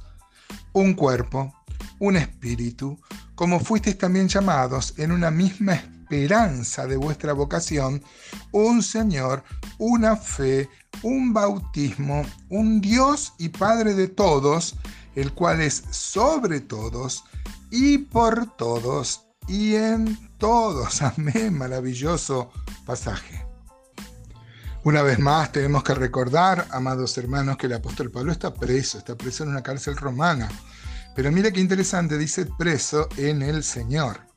Un 0.72 0.92
cuerpo, 0.92 1.54
un 2.00 2.16
espíritu, 2.16 2.98
como 3.34 3.60
fuisteis 3.60 3.96
también 3.96 4.28
llamados 4.28 4.94
en 4.98 5.12
una 5.12 5.30
misma 5.30 5.80
esperanza 6.12 6.86
de 6.86 6.96
vuestra 6.96 7.32
vocación, 7.32 8.02
un 8.50 8.82
Señor, 8.82 9.42
una 9.78 10.14
fe, 10.14 10.68
un 11.02 11.32
bautismo, 11.32 12.26
un 12.50 12.82
Dios 12.82 13.32
y 13.38 13.48
Padre 13.48 13.94
de 13.94 14.08
todos, 14.08 14.76
el 15.14 15.32
cual 15.32 15.62
es 15.62 15.82
sobre 15.90 16.60
todos 16.60 17.24
y 17.70 17.96
por 17.96 18.56
todos 18.56 19.24
y 19.48 19.74
en 19.74 20.18
todos. 20.36 21.00
Amén, 21.16 21.56
maravilloso 21.56 22.52
pasaje. 22.84 23.46
Una 24.84 25.00
vez 25.00 25.18
más 25.18 25.50
tenemos 25.50 25.82
que 25.82 25.94
recordar, 25.94 26.66
amados 26.72 27.16
hermanos, 27.16 27.56
que 27.56 27.68
el 27.68 27.72
apóstol 27.72 28.10
Pablo 28.10 28.32
está 28.32 28.52
preso, 28.52 28.98
está 28.98 29.16
preso 29.16 29.44
en 29.44 29.50
una 29.50 29.62
cárcel 29.62 29.96
romana. 29.96 30.50
Pero 31.14 31.32
mire 31.32 31.52
qué 31.54 31.60
interesante, 31.60 32.18
dice 32.18 32.44
preso 32.58 33.08
en 33.16 33.40
el 33.40 33.64
Señor. 33.64 34.31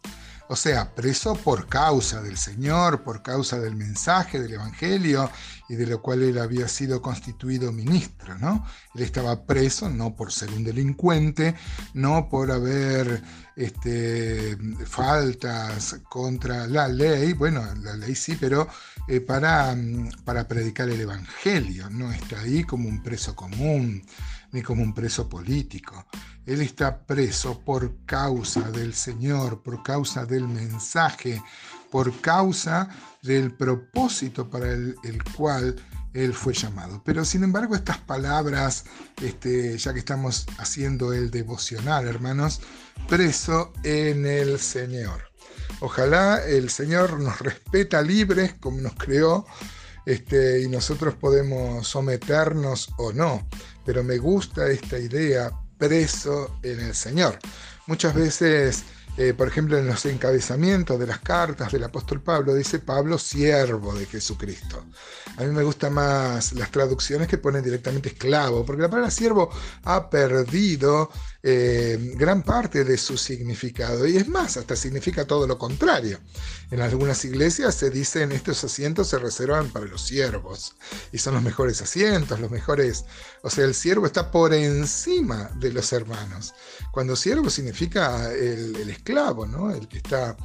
O 0.48 0.56
sea, 0.56 0.94
preso 0.94 1.36
por 1.36 1.68
causa 1.68 2.22
del 2.22 2.38
Señor, 2.38 3.04
por 3.04 3.24
causa 3.24 3.60
del 3.60 3.76
mensaje 3.76 4.40
del 4.40 4.54
Evangelio 4.54 5.32
y 5.68 5.76
de 5.76 5.88
lo 5.88 6.02
cual 6.02 6.22
él 6.22 6.38
había 6.38 6.68
sido 6.68 7.02
constituido 7.02 7.72
ministro, 7.72 8.38
¿no? 8.38 8.64
Él 8.94 9.02
estaba 9.02 9.46
preso 9.46 9.90
no 9.90 10.16
por 10.16 10.32
ser 10.32 10.52
un 10.52 10.64
delincuente, 10.64 11.56
no 11.96 12.30
por 12.30 12.52
haber 12.52 13.24
este, 13.56 14.56
faltas 14.86 16.02
contra 16.10 16.68
la 16.68 16.88
ley, 16.88 17.34
bueno, 17.34 17.66
la 17.82 17.96
ley 17.96 18.14
sí, 18.14 18.38
pero 18.40 18.68
eh, 19.08 19.22
para, 19.22 19.76
para 20.24 20.48
predicar 20.48 20.90
el 20.90 21.02
Evangelio, 21.02 21.90
no 21.90 22.12
está 22.12 22.42
ahí 22.42 22.64
como 22.64 22.88
un 22.88 23.02
preso 23.02 23.36
común 23.36 24.04
ni 24.56 24.62
como 24.62 24.82
un 24.82 24.94
preso 24.94 25.28
político. 25.28 26.06
Él 26.46 26.62
está 26.62 27.06
preso 27.06 27.60
por 27.60 28.06
causa 28.06 28.72
del 28.72 28.94
Señor, 28.94 29.62
por 29.62 29.84
causa 29.84 30.26
del 30.26 30.48
mensaje, 30.48 31.44
por 31.92 32.22
causa 32.22 32.88
del 33.22 33.52
propósito 33.52 34.50
para 34.50 34.72
el, 34.72 34.96
cual 35.36 35.76
él 36.14 36.34
fue 36.34 36.54
llamado. 36.54 37.02
Pero 37.04 37.26
sin 37.26 37.44
embargo, 37.44 37.76
estas 37.76 37.98
palabras, 37.98 38.86
este, 39.22 39.78
ya 39.78 39.92
que 39.92 40.00
estamos 40.00 40.46
haciendo 40.58 41.12
el 41.12 41.32
devocional, 41.32 42.08
hermanos, 42.08 42.62
preso 43.10 43.74
en 43.84 44.26
el 44.26 44.58
Señor. 44.58 45.24
Ojalá 45.82 46.42
el 46.46 46.70
Señor 46.70 47.20
nos 47.20 47.42
respeta 47.42 48.02
libres 48.02 48.54
como 48.54 48.80
nos 48.80 48.96
creó 48.96 49.46
este, 50.06 50.62
y 50.62 50.70
nosotros 50.70 51.16
podemos 51.16 51.88
someternos 51.88 52.94
o 52.98 53.12
no. 53.12 53.46
Pero 53.86 54.04
me 54.04 54.18
gusta 54.18 54.68
esta 54.68 54.98
idea, 54.98 55.52
preso 55.78 56.58
en 56.64 56.80
el 56.80 56.96
Señor. 56.96 57.38
Muchas 57.88 58.16
veces, 58.16 58.84
eh, 59.18 59.34
por 59.34 59.48
ejemplo, 59.48 59.78
en 59.78 59.86
los 59.86 60.06
encabezamientos 60.06 61.00
de 61.00 61.08
las 61.08 61.20
cartas 61.20 61.72
del 61.72 61.84
apóstol 61.84 62.22
Pablo, 62.22 62.56
dice 62.56 62.80
Pablo, 62.80 63.18
siervo 63.20 63.94
de 63.94 64.08
Jesucristo. 64.08 64.84
A 65.38 65.44
mí 65.44 65.52
me 65.52 65.64
gustan 65.64 65.94
más 65.94 66.54
las 66.54 66.72
traducciones 66.72 67.28
que 67.28 67.38
ponen 67.38 67.64
directamente 67.64 68.10
esclavo, 68.10 68.66
porque 68.66 68.82
la 68.82 68.90
palabra 68.90 69.12
siervo 69.12 69.52
ha 69.84 70.10
perdido 70.10 71.12
eh, 71.48 72.14
gran 72.16 72.42
parte 72.42 72.84
de 72.84 72.98
su 72.98 73.18
significado. 73.18 74.08
Y 74.08 74.18
es 74.18 74.28
más, 74.28 74.58
hasta 74.58 74.76
significa 74.76 75.26
todo 75.26 75.46
lo 75.46 75.60
contrario. 75.60 76.18
En 76.72 76.82
algunas 76.82 77.24
iglesias 77.24 77.76
se 77.76 77.92
dicen 77.92 78.32
estos 78.32 78.64
asientos 78.64 79.10
se 79.10 79.20
reservan 79.20 79.70
para 79.70 79.86
los 79.86 80.02
siervos. 80.02 80.76
Y 81.12 81.20
son 81.20 81.36
los 81.36 81.44
mejores 81.44 81.84
asientos, 81.84 82.40
los 82.40 82.50
mejores... 82.50 83.06
O 83.44 83.52
sea, 83.52 83.66
el 83.66 83.76
siervo 83.76 84.08
está 84.08 84.32
por 84.32 84.56
encima 84.56 85.52
de 85.60 85.72
los 85.72 85.94
hermanos. 85.94 86.56
Cuando 86.92 87.16
siervo 87.16 87.52
significa 87.52 88.34
el, 88.34 88.90
esclavo, 88.90 89.46
¿no? 89.46 89.70
El 89.70 89.88
que 89.88 89.98
está... 89.98 90.36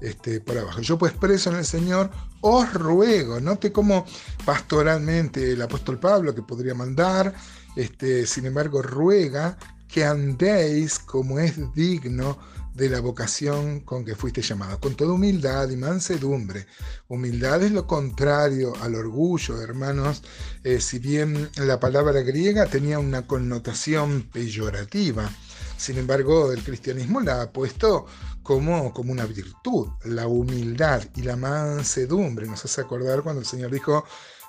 Este, 0.00 0.40
por 0.40 0.56
abajo. 0.56 0.80
Yo 0.80 0.96
pues 0.96 1.12
preso 1.12 1.50
en 1.50 1.56
el 1.56 1.64
Señor, 1.64 2.08
os 2.40 2.72
ruego, 2.72 3.40
note 3.40 3.72
cómo 3.72 4.06
pastoralmente 4.44 5.52
el 5.52 5.62
apóstol 5.62 5.98
Pablo, 5.98 6.32
que 6.36 6.42
podría 6.42 6.72
mandar, 6.72 7.34
este, 7.74 8.24
sin 8.24 8.46
embargo 8.46 8.80
ruega 8.80 9.58
que 9.88 10.04
andéis 10.04 10.98
como 10.98 11.38
es 11.38 11.56
digno 11.74 12.38
de 12.78 12.88
la 12.88 13.00
vocación 13.00 13.80
con 13.80 14.04
que 14.04 14.14
fuiste 14.14 14.40
llamado, 14.40 14.78
con 14.78 14.94
toda 14.94 15.12
humildad 15.12 15.68
y 15.68 15.76
mansedumbre. 15.76 16.66
Humildad 17.08 17.64
es 17.64 17.72
lo 17.72 17.88
contrario 17.88 18.72
al 18.80 18.94
orgullo, 18.94 19.60
hermanos, 19.60 20.22
eh, 20.62 20.80
si 20.80 21.00
bien 21.00 21.50
la 21.56 21.80
palabra 21.80 22.20
griega 22.20 22.66
tenía 22.66 23.00
una 23.00 23.26
connotación 23.26 24.22
peyorativa, 24.32 25.28
sin 25.76 25.98
embargo 25.98 26.52
el 26.52 26.62
cristianismo 26.62 27.20
la 27.20 27.42
ha 27.42 27.52
puesto 27.52 28.06
como, 28.44 28.94
como 28.94 29.10
una 29.10 29.26
virtud, 29.26 29.88
la 30.04 30.28
humildad 30.28 31.02
y 31.16 31.22
la 31.22 31.34
mansedumbre. 31.34 32.46
Nos 32.46 32.64
hace 32.64 32.80
acordar 32.80 33.22
cuando 33.22 33.40
el 33.40 33.46
Señor 33.46 33.72
dijo 33.72 34.04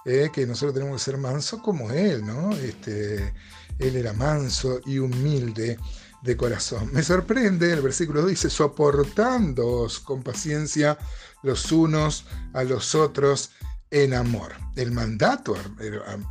eh, 0.05 0.29
que 0.31 0.45
nosotros 0.45 0.75
tenemos 0.75 1.01
que 1.01 1.11
ser 1.11 1.17
mansos 1.17 1.61
como 1.61 1.91
Él, 1.91 2.25
¿no? 2.25 2.51
Este, 2.55 3.33
él 3.79 3.95
era 3.95 4.13
manso 4.13 4.81
y 4.85 4.99
humilde 4.99 5.79
de 6.21 6.37
corazón. 6.37 6.91
Me 6.93 7.01
sorprende, 7.01 7.71
el 7.71 7.81
versículo 7.81 8.25
dice, 8.25 8.49
soportándoos 8.49 9.99
con 9.99 10.21
paciencia 10.21 10.97
los 11.43 11.71
unos 11.71 12.25
a 12.53 12.63
los 12.63 12.93
otros 12.93 13.51
en 13.89 14.13
amor. 14.13 14.53
El 14.75 14.91
mandato, 14.91 15.55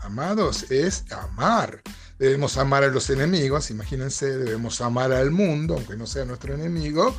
amados, 0.03 0.71
es 0.71 1.05
amar. 1.11 1.83
Debemos 2.19 2.57
amar 2.57 2.85
a 2.85 2.89
los 2.89 3.11
enemigos, 3.11 3.71
imagínense, 3.71 4.37
debemos 4.37 4.81
amar 4.81 5.13
al 5.13 5.31
mundo, 5.31 5.75
aunque 5.75 5.97
no 5.97 6.07
sea 6.07 6.25
nuestro 6.25 6.55
enemigo, 6.55 7.15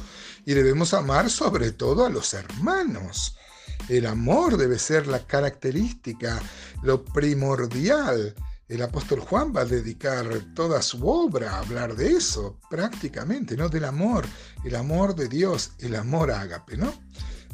y 0.46 0.54
debemos 0.54 0.94
amar 0.94 1.30
sobre 1.30 1.72
todo 1.72 2.06
a 2.06 2.10
los 2.10 2.34
hermanos. 2.34 3.36
El 3.88 4.06
amor 4.06 4.58
debe 4.58 4.78
ser 4.78 5.08
la 5.08 5.26
característica, 5.26 6.42
lo 6.84 7.04
primordial 7.04 8.36
el 8.70 8.82
apóstol 8.84 9.20
Juan 9.20 9.52
va 9.56 9.62
a 9.62 9.66
dedicar 9.66 10.28
toda 10.54 10.82
su 10.84 11.06
obra 11.08 11.56
a 11.56 11.60
hablar 11.60 11.96
de 11.96 12.12
eso, 12.12 12.60
prácticamente, 12.70 13.58
¿no? 13.58 13.68
Del 13.68 13.86
amor, 13.86 14.26
el 14.64 14.76
amor 14.76 15.16
de 15.16 15.28
Dios, 15.28 15.72
el 15.80 15.96
amor 15.96 16.30
ágape, 16.32 16.78
¿no? 16.78 16.94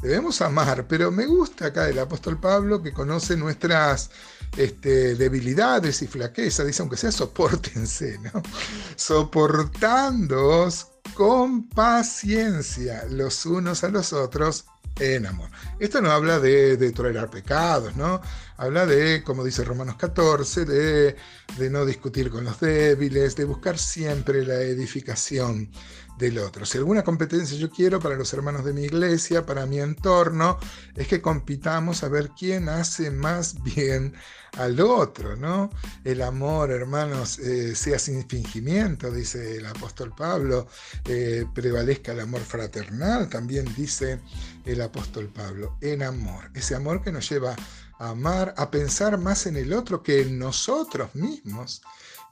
Debemos 0.02 0.42
amar, 0.42 0.86
pero 0.86 1.10
me 1.10 1.24
gusta 1.24 1.66
acá 1.66 1.88
el 1.88 1.98
apóstol 1.98 2.38
Pablo 2.38 2.82
que 2.82 2.92
conoce 2.92 3.34
nuestras 3.34 4.10
este, 4.58 5.14
debilidades 5.14 6.02
y 6.02 6.06
flaquezas, 6.06 6.66
dice, 6.66 6.82
aunque 6.82 6.98
sea, 6.98 7.10
soportense, 7.10 8.18
¿no? 8.18 8.42
Soportándoos 8.96 10.88
con 11.14 11.66
paciencia 11.70 13.04
los 13.08 13.46
unos 13.46 13.84
a 13.84 13.88
los 13.88 14.12
otros 14.12 14.66
en 14.98 15.26
amor. 15.26 15.50
Esto 15.78 16.00
no 16.00 16.10
habla 16.10 16.40
de, 16.40 16.90
tolerar 16.92 17.30
pecados, 17.30 17.96
¿no? 17.96 18.20
Habla 18.56 18.86
de, 18.86 19.22
como 19.22 19.44
dice 19.44 19.64
Romanos 19.64 19.96
14, 19.96 20.64
de, 20.64 21.16
de, 21.58 21.70
no 21.70 21.84
discutir 21.84 22.30
con 22.30 22.44
los 22.44 22.58
débiles, 22.60 23.36
de 23.36 23.44
buscar 23.44 23.78
siempre 23.78 24.44
la 24.44 24.60
edificación 24.62 25.70
del 26.18 26.38
otro. 26.38 26.64
Si 26.64 26.78
alguna 26.78 27.02
competencia 27.04 27.56
yo 27.58 27.70
quiero 27.70 28.00
para 28.00 28.16
los 28.16 28.32
hermanos 28.32 28.64
de 28.64 28.72
mi 28.72 28.84
iglesia, 28.84 29.44
para 29.44 29.66
mi 29.66 29.80
entorno, 29.80 30.58
es 30.94 31.06
que 31.08 31.20
compitamos 31.20 32.02
a 32.02 32.08
ver 32.08 32.30
quién 32.38 32.68
hace 32.68 33.10
más 33.10 33.62
bien 33.76 34.14
al 34.56 34.80
otro, 34.80 35.36
¿no? 35.36 35.70
El 36.04 36.22
amor, 36.22 36.70
hermanos, 36.70 37.38
eh, 37.38 37.74
sea 37.74 37.98
sin 37.98 38.26
fingimiento, 38.26 39.10
dice 39.10 39.58
el 39.58 39.66
apóstol 39.66 40.14
Pablo, 40.16 40.66
eh, 41.04 41.44
prevalezca 41.54 42.12
el 42.12 42.20
amor 42.20 42.40
fraternal, 42.40 43.28
también 43.28 43.66
dice 43.76 44.20
el 44.64 44.75
apóstol 44.82 45.28
Pablo, 45.28 45.76
en 45.80 46.02
amor, 46.02 46.50
ese 46.54 46.74
amor 46.74 47.02
que 47.02 47.12
nos 47.12 47.28
lleva 47.28 47.56
a 47.98 48.10
amar, 48.10 48.54
a 48.56 48.70
pensar 48.70 49.18
más 49.18 49.46
en 49.46 49.56
el 49.56 49.72
otro 49.72 50.02
que 50.02 50.22
en 50.22 50.38
nosotros 50.38 51.14
mismos, 51.14 51.82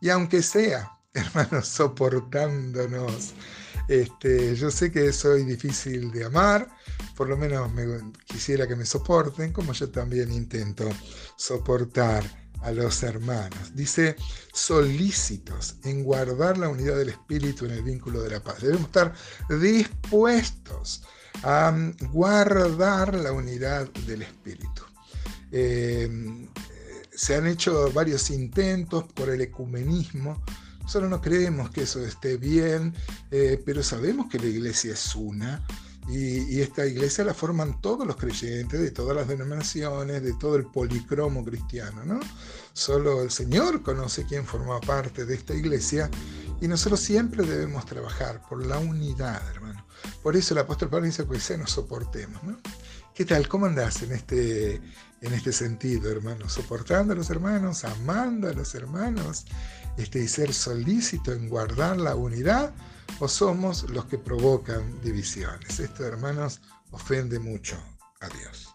y 0.01 0.11
aunque 0.11 0.43
sea, 0.43 0.99
hermanos, 1.15 1.69
soportándonos. 1.69 3.35
Este, 3.89 4.55
yo 4.57 4.71
sé 4.71 4.91
que 4.91 5.13
soy 5.13 5.45
difícil 5.45 6.11
de 6.11 6.25
amar, 6.25 6.69
por 7.17 7.29
lo 7.29 7.37
menos 7.37 7.73
me, 7.73 7.85
quisiera 8.25 8.67
que 8.67 8.77
me 8.77 8.87
soporten, 8.87 9.53
como 9.53 9.73
yo 9.73 9.90
también 9.90 10.33
intento 10.33 10.88
soportar 11.37 12.25
a 12.62 12.73
los 12.73 13.03
hermanos. 13.03 13.75
Dice, 13.75 14.16
solícitos 14.53 15.77
en 15.85 16.03
guardar 16.03 16.57
la 16.57 16.68
unidad 16.68 16.97
del 16.97 17.11
espíritu 17.11 17.66
en 17.66 17.73
el 17.73 17.83
vínculo 17.83 18.23
de 18.23 18.31
la 18.31 18.42
paz. 18.42 18.62
Debemos 18.62 18.87
estar 18.87 19.14
dispuestos 19.61 21.03
a 21.42 21.75
guardar 22.12 23.14
la 23.14 23.33
unidad 23.33 23.90
del 24.07 24.23
espíritu. 24.23 24.83
Eh, 25.53 26.49
se 27.12 27.37
han 27.37 27.47
hecho 27.47 27.92
varios 27.92 28.31
intentos 28.31 29.05
por 29.12 29.31
el 29.31 29.40
ecumenismo 29.40 30.42
Solo 30.87 31.09
no 31.09 31.20
creemos 31.20 31.70
que 31.70 31.83
eso 31.83 32.05
esté 32.05 32.37
bien, 32.37 32.94
eh, 33.31 33.61
pero 33.64 33.83
sabemos 33.83 34.27
que 34.31 34.38
la 34.38 34.47
iglesia 34.47 34.92
es 34.92 35.14
una. 35.14 35.64
Y, 36.07 36.61
esta 36.61 36.87
iglesia 36.87 37.25
la 37.25 37.33
forman 37.33 37.81
todos 37.81 38.07
los 38.07 38.16
creyentes 38.16 38.79
de 38.79 38.90
todas 38.90 39.16
las 39.16 39.27
denominaciones, 39.27 40.23
de 40.23 40.35
todo 40.35 40.57
el 40.57 40.66
policromo 40.66 41.42
cristiano, 41.42 42.05
¿no? 42.05 42.20
Solo 42.75 43.23
el 43.23 43.31
Señor 43.31 43.83
conoce 43.83 44.27
quién 44.27 44.44
forma 44.44 44.79
parte 44.81 45.25
de 45.25 45.35
esta 45.35 45.55
iglesia 45.55 46.11
y 46.61 46.69
nosotros 46.69 47.01
siempre 47.01 47.45
debemos 47.45 47.85
trabajar 47.87 48.43
por 48.49 48.64
la 48.64 48.79
unidad, 48.79 49.43
hermano. 49.51 49.85
Por 50.23 50.37
eso 50.37 50.55
el 50.55 50.61
apóstol 50.61 50.88
Pablo 50.88 51.07
dice 51.07 51.27
que 51.27 51.40
se 51.40 51.59
nos 51.59 51.71
soportemos, 51.71 52.43
¿no? 52.43 52.59
¿Qué 53.14 53.25
tal? 53.25 53.47
¿Cómo 53.47 53.67
andás 53.67 54.03
en 54.03 54.12
este, 54.12 54.75
en 54.75 55.33
este 55.33 55.53
sentido, 55.53 56.11
hermano? 56.11 56.49
Soportando 56.49 57.12
a 57.12 57.17
los 57.17 57.31
hermanos, 57.31 57.85
amando 57.85 58.49
a 58.49 58.53
los 58.53 58.75
hermanos, 58.75 59.45
este, 59.97 60.21
y 60.21 60.29
ser 60.29 60.53
solícito 60.53 61.33
en 61.33 61.49
guardar 61.49 61.97
la 61.99 62.17
unidad, 62.17 62.73
o 63.21 63.29
somos 63.29 63.88
los 63.90 64.07
que 64.07 64.19
provocan 64.19 65.01
divisiones. 65.03 65.79
Esto, 65.79 66.05
hermanos, 66.05 66.61
ofende 66.90 67.38
mucho 67.38 67.77
a 68.21 68.29
Dios. 68.29 68.74